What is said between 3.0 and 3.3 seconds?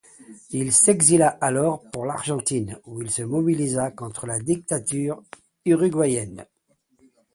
il se